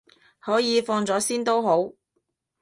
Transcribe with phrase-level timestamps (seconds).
[0.39, 1.93] 可以，放咗先都好